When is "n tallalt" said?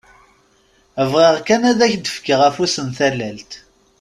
2.85-3.51